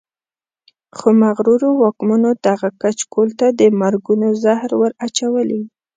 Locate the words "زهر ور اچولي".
4.43-5.61